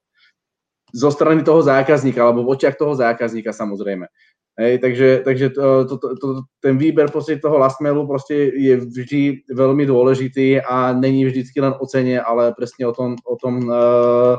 [0.91, 4.11] zo strany toho zákazníka, alebo v očiach toho zákazníka samozrejme.
[4.59, 6.27] Hej, takže takže to, to, to,
[6.59, 12.19] ten výber toho last mailu je vždy veľmi dôležitý a není vždycky len o cene,
[12.19, 14.35] ale presne o tom, o tom uh,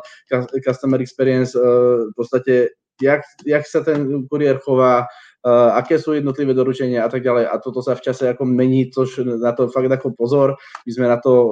[0.60, 5.08] customer experience, uh, v podstate, jak, jak sa ten kuriér chová,
[5.50, 7.50] aké sú jednotlivé doručenia a tak ďalej.
[7.50, 10.54] A toto sa v čase ako mení, což na to fakt ako pozor.
[10.86, 11.50] My sme na to uh,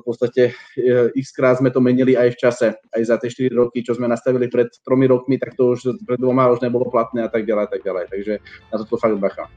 [0.00, 2.66] v podstate uh, x krát sme to menili aj v čase.
[2.76, 6.20] Aj za tie 4 roky, čo sme nastavili pred tromi rokmi, tak to už pred
[6.20, 8.04] dvoma už nebolo platné a tak ďalej a tak ďalej.
[8.12, 8.32] Takže
[8.72, 9.48] na toto fakt bacha.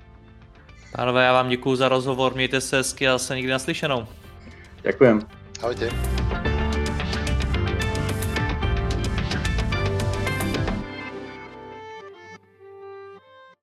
[0.95, 4.07] Pánové, já vám děkuji za rozhovor, mějte se hezky a se nikdy naslyšenou.
[4.83, 5.19] Ďakujem.
[5.61, 6.52] Ahojte.